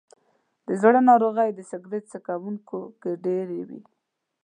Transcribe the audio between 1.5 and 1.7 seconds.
د